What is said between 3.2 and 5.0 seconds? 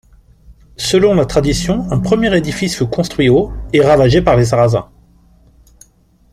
au et ravagé par les sarrazins.